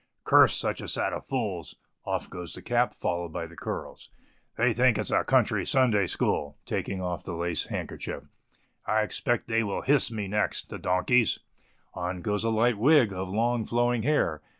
[0.23, 4.09] "Curse such a set of fools" (off goes the cap, followed by the curls).
[4.57, 8.23] "They think it's a country Sunday school" (taking off the lace handkerchief).
[8.87, 11.37] "I expect they will hiss me next, the donkeys"
[11.93, 14.41] (on goes a light wig of long, flowing hair).